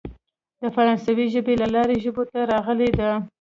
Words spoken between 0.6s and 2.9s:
د فرانسوۍ ژبې له لارې ژبو ته راغلې